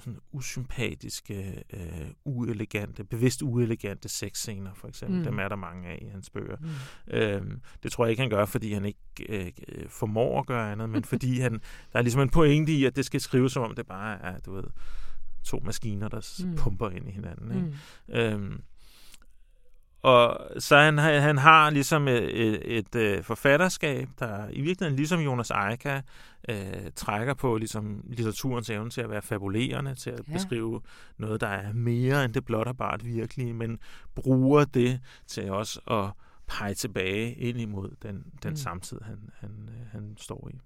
sådan 0.00 0.18
usympatiske, 0.32 1.62
øh, 1.72 2.10
uelegante, 2.24 3.04
bevidst 3.04 3.42
uelegante 3.42 4.08
sexscener, 4.08 4.74
for 4.74 4.88
eksempel. 4.88 5.18
Mm. 5.18 5.24
Dem 5.24 5.38
er 5.38 5.48
der 5.48 5.56
mange 5.56 5.88
af 5.88 5.98
i 6.02 6.08
hans 6.08 6.30
bøger. 6.30 6.56
Mm. 6.60 7.14
Øhm, 7.14 7.60
det 7.82 7.92
tror 7.92 8.04
jeg 8.04 8.10
ikke, 8.10 8.20
han 8.20 8.30
gør, 8.30 8.44
fordi 8.44 8.72
han 8.72 8.84
ikke 8.84 8.98
øh, 9.28 9.52
formår 9.88 10.40
at 10.40 10.46
gøre 10.46 10.72
andet, 10.72 10.90
men 10.90 11.04
fordi 11.04 11.40
han, 11.40 11.52
der 11.92 11.98
er 11.98 12.02
ligesom 12.02 12.20
en 12.20 12.30
pointe 12.30 12.72
i, 12.72 12.84
at 12.84 12.96
det 12.96 13.04
skal 13.04 13.20
skrives, 13.20 13.52
som 13.52 13.62
om 13.62 13.74
det 13.74 13.86
bare 13.86 14.22
er, 14.22 14.38
du 14.38 14.52
ved, 14.52 14.64
to 15.44 15.60
maskiner, 15.64 16.08
der 16.08 16.44
mm. 16.44 16.56
pumper 16.56 16.90
ind 16.90 17.08
i 17.08 17.10
hinanden. 17.12 17.56
Ikke? 17.56 17.76
Mm. 18.08 18.14
Øhm, 18.14 18.62
og 20.02 20.50
så 20.58 20.76
han, 20.76 20.98
han 20.98 21.38
har 21.38 21.70
ligesom 21.70 22.08
et, 22.08 22.46
et, 22.46 22.78
et 22.78 22.94
øh, 22.94 23.22
forfatterskab, 23.22 24.08
der 24.18 24.48
i 24.48 24.60
virkeligheden 24.60 24.96
ligesom 24.96 25.20
Jonas 25.20 25.50
Eika 25.70 26.00
øh, 26.48 26.90
trækker 26.96 27.34
på 27.34 27.56
ligesom 27.56 28.04
litteraturens 28.08 28.70
evne 28.70 28.90
til 28.90 29.00
at 29.00 29.10
være 29.10 29.22
fabulerende, 29.22 29.94
til 29.94 30.10
at 30.10 30.20
ja. 30.28 30.32
beskrive 30.32 30.80
noget, 31.18 31.40
der 31.40 31.46
er 31.46 31.72
mere 31.72 32.24
end 32.24 32.34
det 32.34 32.44
blot 32.44 32.66
og 32.66 32.76
bare 32.76 33.00
virkelige, 33.02 33.54
men 33.54 33.78
bruger 34.14 34.64
det 34.64 35.00
til 35.26 35.50
også 35.50 35.80
at 35.90 36.10
pege 36.46 36.74
tilbage 36.74 37.34
ind 37.34 37.60
imod 37.60 37.90
den, 38.02 38.24
den 38.42 38.50
mm. 38.50 38.56
samtid, 38.56 39.00
han, 39.00 39.30
han, 39.40 39.50
øh, 39.68 39.86
han 39.92 40.16
står 40.18 40.50
i. 40.52 40.58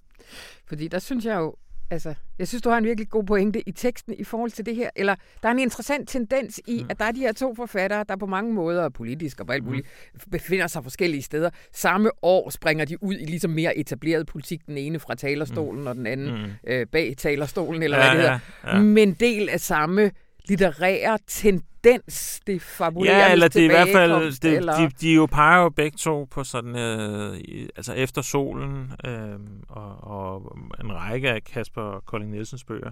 Fordi 0.66 0.88
der 0.88 0.98
synes 0.98 1.24
jeg 1.24 1.36
jo, 1.36 1.56
Altså, 1.90 2.14
jeg 2.38 2.48
synes, 2.48 2.62
du 2.62 2.68
har 2.68 2.78
en 2.78 2.84
virkelig 2.84 3.08
god 3.08 3.24
pointe 3.24 3.68
i 3.68 3.72
teksten 3.72 4.14
i 4.18 4.24
forhold 4.24 4.50
til 4.50 4.66
det 4.66 4.76
her. 4.76 4.90
Eller 4.96 5.14
der 5.42 5.48
er 5.48 5.52
en 5.52 5.58
interessant 5.58 6.08
tendens 6.08 6.60
i, 6.66 6.82
mm. 6.82 6.86
at 6.90 6.98
der 6.98 7.04
er 7.04 7.12
de 7.12 7.20
her 7.20 7.32
to 7.32 7.54
forfattere, 7.54 8.04
der 8.08 8.16
på 8.16 8.26
mange 8.26 8.52
måder, 8.52 8.88
politisk 8.88 9.40
og 9.40 9.46
på 9.46 9.52
alt 9.52 9.64
muligt, 9.64 9.86
mm. 10.14 10.30
befinder 10.30 10.66
sig 10.66 10.82
forskellige 10.82 11.22
steder. 11.22 11.50
Samme 11.72 12.10
år 12.22 12.50
springer 12.50 12.84
de 12.84 13.02
ud 13.02 13.14
i 13.14 13.24
ligesom 13.24 13.50
mere 13.50 13.78
etableret 13.78 14.26
politik, 14.26 14.66
den 14.66 14.78
ene 14.78 14.98
fra 14.98 15.14
talerstolen 15.14 15.80
mm. 15.80 15.86
og 15.86 15.94
den 15.94 16.06
anden 16.06 16.42
mm. 16.42 16.50
øh, 16.66 16.86
bag 16.86 17.14
talerstolen, 17.18 17.82
eller 17.82 17.96
ja, 17.96 18.02
hvad 18.02 18.12
det 18.12 18.20
hedder. 18.20 18.38
Ja, 18.64 18.76
ja. 18.76 18.82
Men 18.82 19.12
del 19.12 19.48
af 19.48 19.60
samme 19.60 20.10
litterære 20.48 21.18
tendens, 21.26 22.40
det 22.46 22.62
fabulerer 22.62 23.18
Ja, 23.18 23.32
eller 23.32 23.48
det 23.48 23.60
er 23.60 23.64
i 23.64 23.68
hvert 23.68 23.88
fald, 23.92 24.40
det, 24.40 24.56
eller... 24.56 24.76
de, 24.78 24.90
de 25.00 25.14
jo 25.14 25.26
peger 25.26 25.62
jo 25.62 25.68
begge 25.68 25.96
to 25.96 26.28
på 26.30 26.44
sådan, 26.44 26.76
øh, 26.76 27.36
altså 27.76 27.92
efter 27.92 28.22
solen 28.22 28.92
øh, 29.04 29.38
og, 29.68 30.04
og 30.04 30.58
en 30.80 30.94
række 30.94 31.30
af 31.30 31.44
Kasper 31.44 32.02
Kolding 32.06 32.30
Nielsens 32.30 32.64
bøger, 32.64 32.90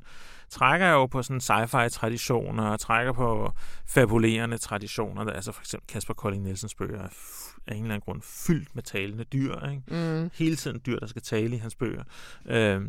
trækker 0.50 0.88
jo 0.88 1.06
på 1.06 1.22
sådan 1.22 1.40
sci-fi 1.40 1.88
traditioner 1.88 2.64
og 2.64 2.80
trækker 2.80 3.12
på 3.12 3.52
fabulerende 3.86 4.58
traditioner, 4.58 5.24
altså 5.24 5.52
for 5.52 5.62
eksempel 5.62 5.86
Kasper 5.86 6.14
Kolding 6.14 6.44
Nielsens 6.44 6.74
bøger 6.74 7.02
er 7.02 7.08
af 7.66 7.74
en 7.74 7.82
eller 7.82 7.94
anden 7.94 8.04
grund 8.04 8.22
fyldt 8.22 8.74
med 8.74 8.82
talende 8.82 9.24
dyr, 9.24 9.54
ikke? 9.70 9.82
Mm. 9.88 10.30
Hele 10.34 10.56
tiden 10.56 10.80
dyr, 10.86 10.98
der 10.98 11.06
skal 11.06 11.22
tale 11.22 11.56
i 11.56 11.58
hans 11.58 11.74
bøger. 11.74 12.02
Øh, 12.46 12.80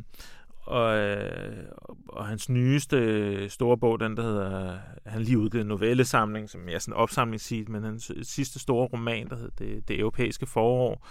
og, 0.66 0.98
øh, 0.98 1.66
og 2.08 2.28
hans 2.28 2.50
nyeste 2.50 3.50
store 3.50 3.78
bog, 3.78 4.00
den 4.00 4.18
der 4.18 4.24
hedder, 4.24 4.78
han 5.06 5.22
lige 5.22 5.40
udgivet 5.40 5.62
en 5.62 5.68
novellesamling, 5.68 6.50
som 6.50 6.70
er 6.70 6.80
sådan 6.80 6.94
en 6.94 6.98
opsamlingsside, 6.98 7.72
men 7.72 7.84
hans 7.84 8.12
sidste 8.22 8.60
store 8.60 8.88
roman, 8.88 9.30
der 9.30 9.36
hedder 9.36 9.56
Det, 9.58 9.88
det 9.88 10.00
europæiske 10.00 10.46
forår, 10.46 11.08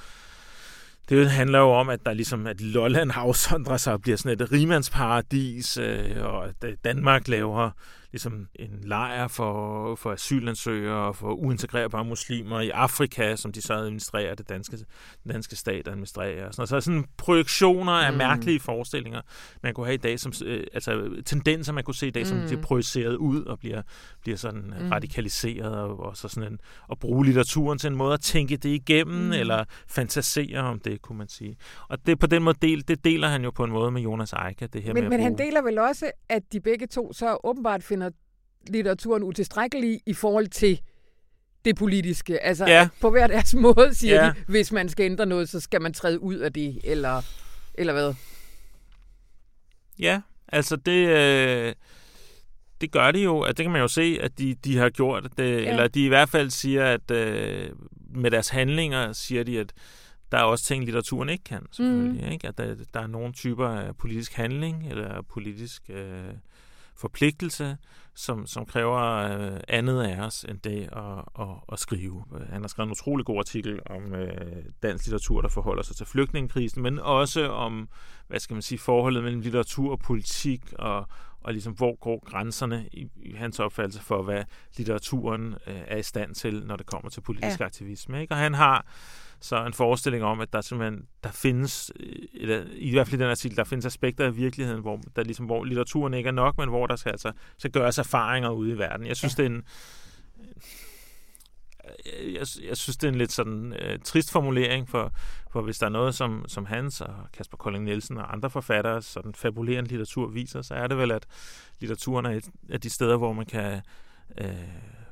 det 1.09 1.31
handler 1.31 1.59
jo 1.59 1.71
om, 1.71 1.89
at 1.89 2.07
der 2.07 2.13
ligesom, 2.13 2.47
at 2.47 2.61
Lolland 2.61 3.11
afsondrer 3.15 3.77
sig 3.77 3.93
og 3.93 4.03
bliver 4.03 4.17
sådan 4.17 4.41
et 4.41 4.53
rimandsparadis, 4.53 5.79
øh, 5.79 6.17
og 6.21 6.47
at 6.47 6.85
Danmark 6.85 7.29
laver 7.29 7.71
ligesom 8.13 8.49
en 8.55 8.81
lejr 8.83 9.29
for, 9.29 9.95
for 9.95 10.13
asylansøgere 10.13 11.07
og 11.07 11.17
for 11.17 11.33
uintegrerbare 11.33 12.05
muslimer 12.05 12.61
i 12.61 12.71
Afrika, 12.71 13.37
som 13.37 13.53
de 13.53 13.63
så 13.63 13.75
administrerer, 13.75 14.35
det 14.35 14.49
danske, 14.49 14.77
den 15.25 15.33
danske 15.33 15.57
stat 15.57 15.89
administrerer. 15.89 16.47
Og 16.47 16.55
sådan, 16.55 16.67
så 16.67 16.77
er 16.77 16.81
sådan 16.81 17.05
projektioner 17.17 17.93
af 17.93 18.13
mm. 18.13 18.19
mærkelige 18.19 18.61
forestillinger, 18.61 19.21
man 19.63 19.75
kunne 19.75 19.87
have 19.87 19.95
i 19.95 19.99
dag, 19.99 20.21
som, 20.21 20.33
øh, 20.45 20.67
altså 20.73 21.23
tendenser, 21.27 21.73
man 21.73 21.85
kunne 21.85 21.95
se 21.95 22.07
i 22.07 22.11
dag, 22.11 22.27
som 22.27 22.39
mm. 22.39 22.47
bliver 22.47 22.63
projiceret 22.63 23.17
ud 23.17 23.45
og 23.45 23.59
bliver, 23.59 23.83
bliver 24.23 24.37
sådan 24.37 24.75
mm. 24.81 24.89
radikaliseret, 24.91 25.75
og, 25.75 26.01
og, 26.01 26.17
så 26.17 26.29
sådan 26.29 26.53
en, 26.53 26.59
og 26.89 26.99
bruge 26.99 27.25
litteraturen 27.25 27.79
til 27.79 27.89
en 27.91 27.97
måde 27.97 28.15
at 28.15 28.21
tænke 28.21 28.57
det 28.57 28.69
igennem, 28.69 29.27
mm. 29.27 29.33
eller 29.33 29.65
fantasere 29.89 30.59
om 30.59 30.81
det, 30.81 31.03
kunne 31.03 31.19
man 31.19 31.29
sige. 31.29 31.57
Og 31.89 32.07
det 32.07 32.19
på 32.19 32.27
den 32.27 32.43
måde 32.43 32.59
del, 32.63 32.89
det 32.89 33.05
deler 33.05 33.29
han 33.29 33.45
jo 33.45 33.51
på 33.51 33.65
en 33.65 33.71
måde 33.71 33.91
med 33.91 34.03
Jonas 34.03 34.33
Eika, 34.33 34.67
det 34.67 34.83
her 34.83 34.95
men, 34.95 35.03
med 35.03 35.11
Men 35.11 35.21
han 35.21 35.39
deler 35.39 35.63
vel 35.63 35.79
også, 35.79 36.11
at 36.29 36.43
de 36.53 36.61
begge 36.61 36.87
to 36.87 37.13
så 37.13 37.39
åbenbart 37.45 37.83
finder 37.83 38.02
litteraturen 38.69 39.23
utilstrækkelig 39.23 40.01
i 40.07 40.15
forhold 40.15 40.49
til 40.49 40.81
det 41.65 41.77
politiske. 41.77 42.43
Altså 42.43 42.67
ja. 42.67 42.89
på 43.01 43.11
hver 43.11 43.27
deres 43.27 43.55
måde 43.67 43.95
siger 43.95 44.25
ja. 44.25 44.27
de, 44.27 44.35
hvis 44.49 44.73
man 44.73 44.89
skal 44.89 45.05
ændre 45.05 45.27
noget, 45.27 45.49
så 45.49 45.61
skal 45.61 45.83
man 45.83 45.93
træde 45.93 46.23
ud 46.23 46.37
af 46.37 46.53
det, 46.53 46.81
eller, 46.85 47.23
eller 47.75 47.93
hvad? 47.93 48.15
Ja, 49.99 50.21
altså 50.49 50.77
det, 50.77 51.09
øh, 51.09 51.75
det 52.81 52.93
gør 52.93 53.11
de 53.11 53.21
jo, 53.21 53.41
at 53.41 53.57
det 53.57 53.65
kan 53.65 53.73
man 53.73 53.81
jo 53.81 53.89
se, 53.89 54.19
at 54.21 54.39
de, 54.39 54.55
de 54.55 54.77
har 54.77 54.91
gjort 54.91 55.29
det, 55.39 55.63
ja. 55.63 55.71
eller 55.71 55.89
de 55.89 56.05
i 56.05 56.09
hvert 56.09 56.29
fald 56.29 56.51
siger, 56.51 56.85
at 56.85 57.11
øh, 57.11 57.71
med 58.15 58.31
deres 58.31 58.49
handlinger 58.49 59.13
siger 59.13 59.45
de, 59.45 59.61
at 59.61 59.73
der 60.33 60.39
er 60.39 60.43
også 60.43 60.65
ting, 60.65 60.85
litteraturen 60.85 61.29
ikke 61.29 61.45
kan, 61.45 61.67
selvfølgelig. 61.73 62.25
Mm. 62.25 62.33
Ikke? 62.33 62.49
At 62.49 62.59
der, 62.59 62.75
der 62.95 63.01
er 63.01 63.07
nogle 63.07 63.33
typer 63.33 63.69
af 63.69 63.97
politisk 63.97 64.33
handling, 64.33 64.89
eller 64.89 65.23
politisk... 65.23 65.83
Øh, 65.89 66.35
forpligtelse, 67.03 67.77
som, 68.15 68.47
som 68.47 68.67
kræver 68.67 68.99
øh, 68.99 69.61
andet 69.69 70.03
af 70.03 70.21
os 70.27 70.45
end 70.49 70.59
det 70.59 70.89
at, 70.93 71.45
at, 71.45 71.55
at 71.73 71.79
skrive. 71.79 72.25
Han 72.51 72.61
har 72.61 72.69
skrevet 72.69 72.87
en 72.87 72.93
utrolig 72.93 73.27
god 73.27 73.39
artikel 73.39 73.81
om 73.87 74.15
øh, 74.15 74.65
dansk 74.83 75.07
litteratur, 75.07 75.41
der 75.41 75.49
forholder 75.49 75.83
sig 75.83 75.97
til 75.97 76.07
flygtningekrisen, 76.07 76.83
men 76.83 76.99
også 76.99 77.49
om, 77.49 77.89
hvad 78.29 78.41
skal 78.41 78.55
man 78.55 78.63
sige, 78.63 78.79
forholdet 78.79 79.23
mellem 79.23 79.41
litteratur 79.41 79.91
og 79.93 79.99
politik, 79.99 80.73
og, 80.79 81.07
og 81.45 81.53
ligesom 81.53 81.73
hvor 81.73 81.97
går 82.01 82.25
grænserne 82.25 82.89
i, 82.93 83.09
i 83.17 83.33
hans 83.33 83.61
opfattelse 83.61 84.01
for, 84.01 84.23
hvad 84.23 84.45
litteraturen 84.77 85.55
øh, 85.67 85.81
er 85.87 85.97
i 85.97 86.03
stand 86.03 86.35
til, 86.35 86.67
når 86.67 86.77
det 86.77 86.87
kommer 86.87 87.11
til 87.11 87.21
politisk 87.21 87.61
ja. 87.61 87.65
aktivisme. 87.65 88.21
Ikke? 88.21 88.35
Og 88.35 88.39
han 88.39 88.55
har 88.55 88.87
så 89.41 89.67
en 89.67 89.73
forestilling 89.73 90.25
om, 90.25 90.41
at 90.41 90.53
der 90.53 90.61
simpelthen 90.61 91.07
der 91.25 91.31
findes, 91.31 91.93
øh, 92.41 92.67
i 92.73 92.91
hvert 92.91 93.07
fald 93.07 93.21
i 93.21 93.23
den 93.23 93.31
artikel, 93.31 93.57
der 93.57 93.65
findes 93.65 93.87
aspekter 93.87 94.27
af 94.27 94.37
virkeligheden, 94.37 94.81
hvor, 94.81 95.01
der 95.17 95.23
ligesom, 95.25 95.47
hvor 95.47 95.65
litteraturen 95.65 96.15
ikke 96.15 96.29
er 96.29 96.33
nok, 96.33 96.59
men 96.59 96.69
hvor 96.69 96.87
der 96.87 96.97
skal, 96.97 97.11
altså, 97.11 97.33
skal 97.59 97.71
gøres 97.71 97.99
erfaringer 97.99 98.51
ude 98.51 98.73
i 98.73 98.79
verden. 98.79 99.07
Jeg 99.07 99.17
synes, 99.17 99.39
ja. 99.39 99.43
det 99.43 99.51
er 99.51 99.55
en 99.55 99.65
jeg, 102.25 102.47
jeg 102.69 102.77
synes, 102.77 102.97
det 102.97 103.05
er 103.05 103.13
en 103.13 103.19
lidt 103.19 103.33
sådan 103.33 103.73
uh, 103.73 104.01
trist 104.05 104.33
formulering, 104.33 104.89
for, 104.89 105.13
for 105.51 105.63
hvis 105.63 105.79
der 105.79 105.87
er 105.87 105.91
noget, 105.91 106.15
som, 106.15 106.45
som 106.49 106.67
Hans 106.67 107.01
og 107.01 107.15
Kasper 107.33 107.57
Kolding 107.57 107.85
Nielsen 107.85 108.19
og 108.19 108.33
andre 108.33 108.51
forfattere, 108.51 109.03
sådan 109.03 109.35
fabulerende 109.35 109.91
litteratur 109.91 110.29
viser, 110.29 110.63
så 110.63 110.75
er 110.75 110.87
det 110.87 110.99
vel, 110.99 111.11
at 111.11 111.27
litteraturen 111.81 112.27
er 112.27 112.31
et 112.31 112.49
af 112.71 112.81
de 112.81 112.91
steder, 112.91 113.17
hvor 113.17 113.33
man 113.33 113.47
kan 113.47 113.81
uh, 114.41 114.47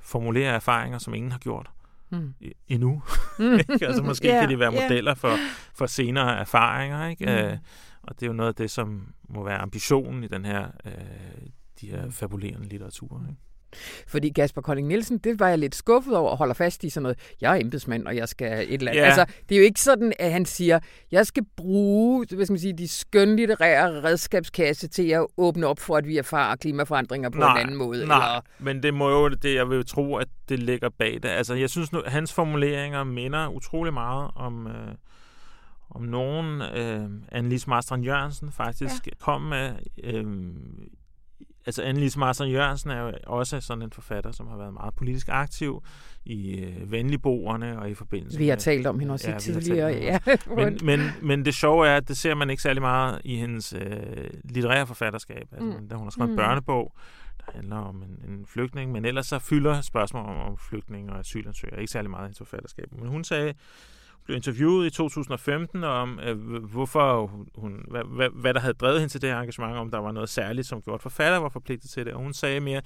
formulere 0.02 0.52
erfaringer, 0.52 0.98
som 0.98 1.14
ingen 1.14 1.32
har 1.32 1.38
gjort 1.38 1.70
mm. 2.10 2.34
endnu. 2.68 3.02
Mm. 3.38 3.58
altså 3.82 4.02
måske 4.02 4.28
yeah, 4.28 4.40
kan 4.40 4.48
de 4.48 4.58
være 4.58 4.70
modeller 4.70 5.10
yeah. 5.10 5.16
for, 5.16 5.36
for 5.74 5.86
senere 5.86 6.38
erfaringer. 6.38 7.06
Ikke? 7.06 7.24
Mm. 7.26 7.52
Uh, 7.52 7.58
og 8.02 8.14
det 8.14 8.22
er 8.22 8.26
jo 8.26 8.32
noget 8.32 8.48
af 8.48 8.54
det, 8.54 8.70
som 8.70 9.14
må 9.28 9.44
være 9.44 9.58
ambitionen 9.58 10.24
i 10.24 10.26
den 10.26 10.44
her, 10.44 10.68
uh, 10.84 10.92
de 11.80 11.86
her 11.86 12.10
fabulerende 12.10 12.68
litteratur. 12.68 13.24
Ikke? 13.28 13.40
Fordi 14.08 14.28
Kasper 14.28 14.62
Kolding 14.62 14.88
Nielsen, 14.88 15.18
det 15.18 15.40
var 15.40 15.48
jeg 15.48 15.58
lidt 15.58 15.74
skuffet 15.74 16.16
over, 16.16 16.30
og 16.30 16.36
holder 16.36 16.54
fast 16.54 16.84
i 16.84 16.90
sådan 16.90 17.02
noget, 17.02 17.18
jeg 17.40 17.56
er 17.56 17.60
embedsmand, 17.60 18.06
og 18.06 18.16
jeg 18.16 18.28
skal 18.28 18.52
et 18.52 18.74
eller 18.74 18.90
andet. 18.90 19.02
Ja. 19.02 19.06
Altså, 19.06 19.24
det 19.48 19.54
er 19.54 19.58
jo 19.58 19.64
ikke 19.64 19.80
sådan, 19.80 20.12
at 20.18 20.32
han 20.32 20.44
siger, 20.44 20.78
jeg 21.10 21.26
skal 21.26 21.44
bruge 21.56 22.26
hvad 22.30 22.46
skal 22.46 22.52
man 22.52 22.60
sige, 22.60 22.72
de 22.78 22.88
skønlitterære 22.88 24.02
redskabskasse 24.04 24.88
til 24.88 25.08
at 25.08 25.26
åbne 25.36 25.66
op 25.66 25.78
for, 25.78 25.96
at 25.96 26.06
vi 26.06 26.16
erfarer 26.16 26.56
klimaforandringer 26.56 27.30
på 27.30 27.38
nej, 27.38 27.52
en 27.52 27.60
anden 27.60 27.76
måde. 27.76 28.06
Nej, 28.06 28.16
eller... 28.16 28.40
men 28.58 28.82
det 28.82 28.94
må 28.94 29.10
jo 29.10 29.28
det, 29.28 29.54
jeg 29.54 29.70
vil 29.70 29.86
tro, 29.86 30.16
at 30.16 30.28
det 30.48 30.58
ligger 30.58 30.88
bag 30.98 31.14
det. 31.22 31.28
Altså, 31.28 31.54
jeg 31.54 31.70
synes, 31.70 31.92
nu, 31.92 32.02
hans 32.06 32.32
formuleringer 32.32 33.04
minder 33.04 33.48
utrolig 33.48 33.92
meget 33.92 34.30
om... 34.34 34.66
Øh, 34.66 34.94
om 35.92 36.02
nogen, 36.02 36.62
øh, 36.62 37.10
Annelise 37.32 37.68
Marstrand 37.68 38.04
Jørgensen 38.04 38.52
faktisk 38.52 39.06
ja. 39.06 39.12
kom 39.18 39.42
med 39.42 39.72
øh, 40.04 40.26
altså 41.66 41.82
Annelise 41.82 42.18
Marsen 42.18 42.50
Jørgensen 42.50 42.90
er 42.90 43.00
jo 43.00 43.12
også 43.26 43.60
sådan 43.60 43.82
en 43.82 43.92
forfatter, 43.92 44.32
som 44.32 44.48
har 44.48 44.56
været 44.56 44.74
meget 44.74 44.94
politisk 44.94 45.28
aktiv 45.28 45.82
i 46.24 46.60
øh, 46.60 46.92
venligboerne 46.92 47.78
og 47.78 47.90
i 47.90 47.94
forbindelse 47.94 48.38
Vi 48.38 48.48
har 48.48 48.54
med, 48.54 48.60
talt 48.60 48.86
om 48.86 48.98
hende 48.98 49.12
også 49.12 49.30
ja, 49.30 49.38
tidligere. 49.38 49.92
Ja. 49.92 50.18
men, 50.56 50.78
men, 50.82 51.00
men 51.22 51.44
det 51.44 51.54
sjove 51.54 51.88
er, 51.88 51.96
at 51.96 52.08
det 52.08 52.16
ser 52.16 52.34
man 52.34 52.50
ikke 52.50 52.62
særlig 52.62 52.82
meget 52.82 53.20
i 53.24 53.36
hendes 53.36 53.72
øh, 53.72 54.30
litterære 54.44 54.86
forfatterskab. 54.86 55.48
Altså, 55.52 55.78
mm. 55.80 55.88
Da 55.88 55.94
hun 55.94 56.06
har 56.06 56.10
skrevet 56.10 56.30
mm. 56.30 56.32
en 56.32 56.36
børnebog, 56.36 56.92
der 57.46 57.52
handler 57.54 57.76
om 57.76 58.02
en, 58.02 58.32
en 58.32 58.46
flygtning, 58.46 58.92
men 58.92 59.04
ellers 59.04 59.26
så 59.26 59.38
fylder 59.38 59.80
spørgsmål 59.80 60.26
om, 60.26 60.36
om 60.36 60.58
flygtning 60.58 61.10
og 61.10 61.18
asylansøgere 61.18 61.80
ikke 61.80 61.92
særlig 61.92 62.10
meget 62.10 62.22
i 62.22 62.26
hendes 62.26 62.38
forfatterskab. 62.38 62.86
Men 62.92 63.08
hun 63.08 63.24
sagde, 63.24 63.54
blev 64.30 64.36
interviewet 64.36 64.86
i 64.86 64.90
2015 64.90 65.84
om, 65.84 66.20
øh, 66.22 66.64
hvorfor 66.64 67.30
hun, 67.54 67.84
hvad, 67.90 68.02
hvad, 68.04 68.28
hvad 68.34 68.54
der 68.54 68.60
havde 68.60 68.74
drevet 68.74 69.00
hende 69.00 69.12
til 69.12 69.22
det 69.22 69.30
her 69.30 69.38
engagement, 69.38 69.76
om 69.76 69.90
der 69.90 69.98
var 69.98 70.12
noget 70.12 70.28
særligt, 70.28 70.66
som 70.66 70.82
gjorde, 70.82 70.94
at 70.94 71.02
forfatter 71.02 71.38
var 71.38 71.48
forpligtet 71.48 71.90
til 71.90 72.06
det. 72.06 72.14
Og 72.14 72.22
hun 72.22 72.32
sagde 72.32 72.60
mere, 72.60 72.82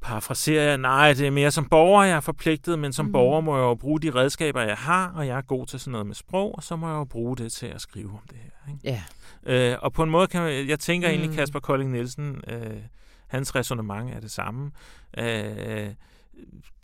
parafraserer 0.00 0.64
jeg, 0.64 0.78
nej, 0.78 1.12
det 1.12 1.26
er 1.26 1.30
mere 1.30 1.50
som 1.50 1.68
borger, 1.68 2.04
jeg 2.04 2.16
er 2.16 2.20
forpligtet, 2.20 2.78
men 2.78 2.92
som 2.92 3.06
mm. 3.06 3.12
borger 3.12 3.40
må 3.40 3.56
jeg 3.56 3.62
jo 3.62 3.74
bruge 3.74 4.00
de 4.00 4.10
redskaber, 4.10 4.60
jeg 4.60 4.76
har, 4.76 5.12
og 5.16 5.26
jeg 5.26 5.36
er 5.36 5.42
god 5.42 5.66
til 5.66 5.80
sådan 5.80 5.92
noget 5.92 6.06
med 6.06 6.14
sprog, 6.14 6.54
og 6.54 6.62
så 6.62 6.76
må 6.76 6.88
jeg 6.88 6.94
jo 6.94 7.04
bruge 7.04 7.36
det 7.36 7.52
til 7.52 7.66
at 7.66 7.80
skrive 7.80 8.10
om 8.10 8.28
det 8.30 8.38
her. 8.38 8.72
Ikke? 8.72 9.02
Ja. 9.46 9.72
Øh, 9.72 9.78
og 9.82 9.92
på 9.92 10.02
en 10.02 10.10
måde 10.10 10.26
kan 10.26 10.42
jeg, 10.42 10.68
jeg 10.68 10.78
tænker 10.78 11.08
mm. 11.08 11.14
egentlig, 11.14 11.38
Kasper 11.38 11.60
Kolding 11.60 11.92
Nielsen 11.92 12.42
øh, 12.48 12.76
hans 13.26 13.54
resonemang 13.54 14.10
er 14.10 14.20
det 14.20 14.30
samme. 14.30 14.70
Øh, 15.18 15.88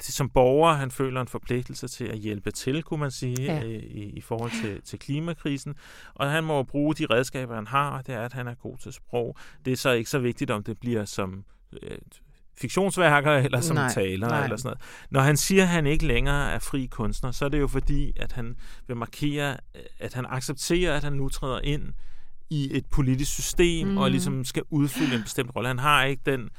som 0.01 0.31
borger, 0.31 0.73
han 0.73 0.91
føler 0.91 1.21
en 1.21 1.29
forpligtelse 1.29 1.89
til 1.89 2.05
at 2.05 2.19
hjælpe 2.19 2.51
til, 2.51 2.83
kunne 2.83 3.01
man 3.01 3.11
sige, 3.11 3.43
ja. 3.43 3.63
i, 3.63 4.13
i 4.17 4.21
forhold 4.21 4.51
til, 4.63 4.83
til 4.83 4.99
klimakrisen. 4.99 5.75
Og 6.15 6.31
han 6.31 6.45
må 6.45 6.63
bruge 6.63 6.95
de 6.95 7.07
redskaber, 7.07 7.55
han 7.55 7.67
har, 7.67 7.91
og 7.91 8.07
det 8.07 8.15
er, 8.15 8.21
at 8.21 8.33
han 8.33 8.49
er 8.49 8.55
god 8.55 8.79
til 8.79 8.93
sprog. 8.93 9.37
Det 9.65 9.73
er 9.73 9.77
så 9.77 9.91
ikke 9.91 10.11
så 10.11 10.19
vigtigt, 10.19 10.51
om 10.51 10.63
det 10.63 10.81
bliver 10.81 11.05
som 11.05 11.45
øh, 11.83 11.99
fiktionsværker 12.59 13.33
eller 13.33 13.61
som 13.61 13.77
nej, 13.77 13.89
taler 13.89 14.29
nej. 14.29 14.45
eller 14.45 14.57
sådan 14.57 14.69
noget. 14.69 14.81
Når 15.11 15.21
han 15.21 15.37
siger, 15.37 15.63
at 15.63 15.69
han 15.69 15.87
ikke 15.87 16.07
længere 16.07 16.53
er 16.53 16.59
fri 16.59 16.87
kunstner, 16.87 17.31
så 17.31 17.45
er 17.45 17.49
det 17.49 17.61
jo 17.61 17.69
fordi, 17.69 18.13
at 18.17 18.33
han 18.33 18.57
vil 18.87 18.97
markere, 18.97 19.57
at 19.99 20.15
han 20.15 20.27
accepterer, 20.29 20.97
at 20.97 21.05
han 21.05 21.13
nu 21.13 21.29
træder 21.29 21.61
ind 21.61 21.93
i 22.51 22.77
et 22.77 22.87
politisk 22.87 23.33
system 23.33 23.89
mm. 23.89 23.99
og 23.99 24.11
ligesom 24.11 24.45
skal 24.45 24.63
udfylde 24.71 25.17
en 25.17 25.23
bestemt 25.23 25.57
rolle. 25.57 25.69
Han 25.69 25.79
har 25.79 26.05
ikke 26.05 26.23
den 26.27 26.51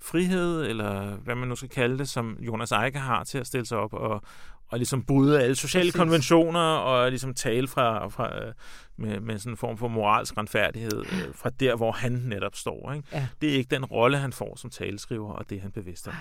frihed, 0.00 0.66
eller 0.66 1.16
hvad 1.16 1.34
man 1.34 1.48
nu 1.48 1.56
skal 1.56 1.68
kalde 1.68 1.98
det, 1.98 2.08
som 2.08 2.36
Jonas 2.40 2.72
Eike 2.72 2.98
har 2.98 3.24
til 3.24 3.38
at 3.38 3.46
stille 3.46 3.66
sig 3.66 3.78
op 3.78 3.94
og, 3.94 4.22
og 4.68 4.78
ligesom 4.78 5.02
bryde 5.02 5.42
alle 5.42 5.56
sociale 5.56 5.82
Præcis. 5.82 5.98
konventioner 5.98 6.60
og 6.60 7.10
ligesom 7.10 7.34
tale 7.34 7.68
fra, 7.68 8.08
fra 8.08 8.46
øh, 8.46 8.52
med, 8.96 9.20
med 9.20 9.38
sådan 9.38 9.52
en 9.52 9.56
form 9.56 9.78
for 9.78 9.88
moralsk 9.88 10.36
retfærdighed 10.36 11.00
øh, 11.00 11.34
fra 11.34 11.50
der, 11.50 11.76
hvor 11.76 11.92
han 11.92 12.12
netop 12.12 12.54
står. 12.54 12.92
Ikke? 12.92 13.08
Ja. 13.12 13.26
Det 13.40 13.50
er 13.50 13.54
ikke 13.54 13.74
den 13.74 13.84
rolle, 13.84 14.18
han 14.18 14.32
får 14.32 14.56
som 14.56 14.70
taleskriver, 14.70 15.32
og 15.32 15.50
det 15.50 15.58
er 15.58 15.62
han 15.62 15.70
bevidst 15.72 16.08
om. 16.08 16.14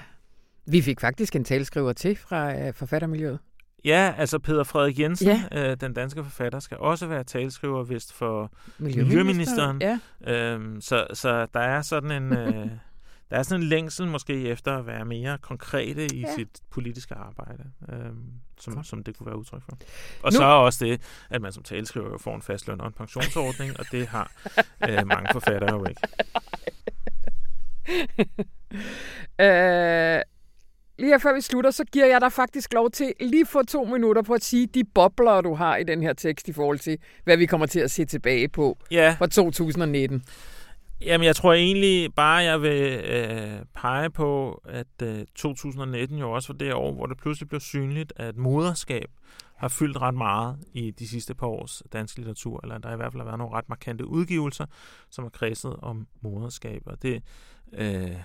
Vi 0.65 0.81
fik 0.81 1.00
faktisk 1.00 1.36
en 1.36 1.43
taleskriver 1.43 1.93
til 1.93 2.15
fra 2.15 2.60
øh, 2.60 2.74
forfattermiljøet. 2.74 3.39
Ja, 3.86 4.13
altså 4.17 4.39
Peter 4.39 4.63
Frederik 4.63 5.00
Jensen, 5.00 5.27
ja. 5.27 5.72
øh, 5.72 5.77
den 5.81 5.93
danske 5.93 6.24
forfatter, 6.24 6.60
skal 6.60 6.77
også 6.77 7.07
være 7.07 7.24
taleskriver 7.24 7.84
vist 7.84 8.13
for 8.13 8.51
Miljøministeren. 8.77 9.81
Ja. 9.81 10.00
Øhm, 10.27 10.81
så, 10.81 11.07
så 11.13 11.48
der 11.53 11.60
er 11.60 11.81
sådan 11.81 12.12
en... 12.12 12.34
Øh, 12.34 12.67
der 13.29 13.38
er 13.38 13.43
sådan 13.43 13.62
en 13.62 13.67
længsel 13.67 14.07
måske 14.07 14.48
efter 14.48 14.77
at 14.77 14.86
være 14.86 15.05
mere 15.05 15.38
konkrete 15.38 16.05
i 16.15 16.22
ja. 16.22 16.36
sit 16.36 16.62
politiske 16.69 17.15
arbejde, 17.15 17.63
øhm, 17.89 18.31
som, 18.60 18.84
som 18.84 19.03
det 19.03 19.17
kunne 19.17 19.27
være 19.27 19.38
udtryk 19.38 19.62
for. 19.63 19.77
Og 20.24 20.31
nu. 20.31 20.38
så 20.38 20.43
er 20.43 20.48
også 20.48 20.86
det, 20.86 21.01
at 21.29 21.41
man 21.41 21.51
som 21.51 21.63
taleskriver 21.63 22.17
får 22.17 22.36
en 22.36 22.41
fast 22.41 22.67
løn 22.67 22.81
og 22.81 22.88
en 22.88 22.93
pensionsordning, 22.93 23.79
og 23.79 23.86
det 23.91 24.07
har 24.07 24.31
øh, 24.89 25.07
mange 25.07 25.29
forfattere 25.31 25.74
jo 25.74 25.86
ikke. 25.86 26.01
øh, 29.46 30.22
lige 31.00 31.19
før 31.19 31.34
vi 31.34 31.41
slutter, 31.41 31.72
så 31.72 31.84
giver 31.84 32.05
jeg 32.05 32.22
dig 32.22 32.31
faktisk 32.31 32.74
lov 32.74 32.91
til 32.91 33.13
lige 33.19 33.46
for 33.46 33.62
to 33.62 33.84
minutter 33.86 34.22
på 34.22 34.34
at 34.34 34.43
sige 34.43 34.67
de 34.67 34.84
bobler, 34.84 35.41
du 35.41 35.53
har 35.53 35.77
i 35.77 35.84
den 35.84 36.01
her 36.01 36.13
tekst 36.13 36.48
i 36.48 36.53
forhold 36.53 36.79
til, 36.79 36.98
hvad 37.24 37.38
vi 37.38 37.46
kommer 37.46 37.67
til 37.67 37.79
at 37.79 37.91
se 37.91 38.05
tilbage 38.05 38.48
på 38.48 38.77
ja. 38.91 39.15
fra 39.19 39.27
2019. 39.27 40.24
Jamen, 41.01 41.25
jeg 41.25 41.36
tror 41.36 41.54
egentlig 41.54 42.13
bare, 42.16 42.36
jeg 42.36 42.62
vil 42.62 43.01
øh, 43.06 43.66
pege 43.75 44.10
på, 44.10 44.62
at 44.66 45.01
øh, 45.04 45.25
2019 45.36 46.18
jo 46.18 46.32
også 46.32 46.54
var 46.54 46.58
det 46.58 46.74
år, 46.74 46.94
hvor 46.94 47.06
det 47.06 47.18
pludselig 47.18 47.50
blev 47.50 47.62
synligt, 47.62 48.13
at 48.16 48.38
moderskab 48.38 49.10
har 49.56 49.68
fyldt 49.68 50.01
ret 50.01 50.16
meget 50.16 50.58
i 50.74 50.92
de 50.92 51.08
sidste 51.08 51.36
par 51.36 51.48
års 51.48 51.84
dansk 51.94 52.18
litteratur, 52.18 52.60
eller 52.63 52.77
der 52.77 52.94
i 52.94 52.96
hvert 52.96 53.12
fald 53.12 53.22
har 53.22 53.25
været 53.25 53.38
nogle 53.38 53.56
ret 53.56 53.70
markante 53.70 54.08
udgivelser, 54.08 54.66
som 55.10 55.24
har 55.24 55.30
kredset 55.30 55.75
om 55.82 56.08
moderskab. 56.22 56.82
Og 56.86 57.01
det 57.01 57.24
øh, 57.74 58.18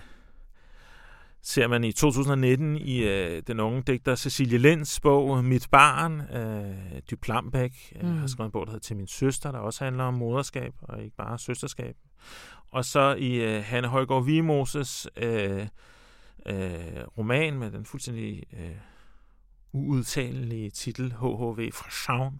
ser 1.41 1.67
man 1.67 1.83
i 1.83 1.91
2019 1.91 2.77
i 2.77 2.97
øh, 2.97 3.43
den 3.47 3.59
unge 3.59 3.83
digter 3.87 4.15
Cecilie 4.15 4.57
Lends 4.57 4.99
bog 4.99 5.43
Mit 5.43 5.67
barn. 5.71 6.21
Øh, 6.21 7.01
Dy 7.11 7.13
Plambæk 7.21 7.93
øh, 7.95 8.09
mm. 8.09 8.17
har 8.17 8.27
skrevet 8.27 8.47
en 8.47 8.51
bog, 8.51 8.65
der 8.65 8.71
hedder 8.71 8.83
Til 8.83 8.97
min 8.97 9.07
søster, 9.07 9.51
der 9.51 9.59
også 9.59 9.83
handler 9.83 10.03
om 10.03 10.13
moderskab, 10.13 10.73
og 10.81 11.03
ikke 11.03 11.15
bare 11.15 11.39
søsterskab. 11.39 11.95
Og 12.71 12.85
så 12.85 13.15
i 13.19 13.35
øh, 13.35 13.63
Hanne 13.63 13.87
Højgaard 13.87 14.25
Vimoses 14.25 15.07
øh, 15.17 15.67
øh, 16.45 17.03
roman 17.17 17.59
med 17.59 17.71
den 17.71 17.85
fuldstændig 17.85 18.43
øh, 18.53 18.75
uudtalelige 19.73 20.69
titel 20.69 21.13
HHV 21.13 21.71
fra 21.71 21.89
Schaun, 21.89 22.39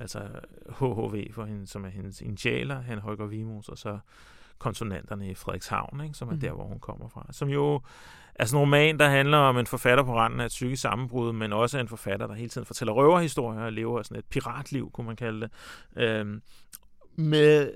altså 0.00 0.28
HHV 0.68 1.32
for 1.32 1.44
hende, 1.44 1.66
som 1.66 1.84
er 1.84 1.88
hendes 1.88 2.20
initialer, 2.20 2.80
Hanne 2.80 3.02
Højgaard 3.02 3.28
Vimos, 3.28 3.68
og 3.68 3.78
så 3.78 3.98
konsonanterne 4.58 5.30
i 5.30 5.34
Frederikshavn, 5.34 6.00
ikke, 6.04 6.14
som 6.14 6.28
er 6.28 6.32
mm. 6.32 6.40
der, 6.40 6.52
hvor 6.52 6.64
hun 6.64 6.78
kommer 6.78 7.08
fra. 7.08 7.26
Som 7.30 7.48
jo 7.48 7.80
er 8.34 8.44
sådan 8.44 8.58
en 8.58 8.60
roman, 8.60 8.98
der 8.98 9.08
handler 9.08 9.38
om 9.38 9.58
en 9.58 9.66
forfatter 9.66 10.04
på 10.04 10.16
randen 10.16 10.40
af 10.40 10.44
et 10.44 10.48
psykisk 10.48 10.82
sammenbrud, 10.82 11.32
men 11.32 11.52
også 11.52 11.78
en 11.78 11.88
forfatter, 11.88 12.26
der 12.26 12.34
hele 12.34 12.48
tiden 12.48 12.66
fortæller 12.66 12.92
røverhistorier 12.92 13.60
og 13.60 13.72
lever 13.72 14.02
sådan 14.02 14.18
et 14.18 14.24
piratliv, 14.24 14.90
kunne 14.90 15.06
man 15.06 15.16
kalde 15.16 15.40
det. 15.40 15.50
Øhm, 16.02 16.42
med 17.16 17.72